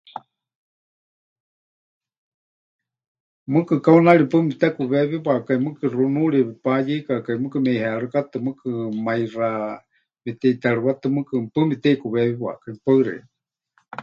[3.51, 8.69] Mɨɨkɨ kaunari paɨ mepɨtekuweewiwakai, mɨɨkɨ xunuuri payeikakai, mɨɨkɨ meʼiherɨkatɨ, mɨɨkɨ
[9.05, 9.47] maíxa
[10.23, 12.71] meteʼiterɨwátɨ mɨɨkɨ, paɨ mepɨteʼikuweewiwakai.
[12.85, 13.25] Paɨ xeikɨ́a.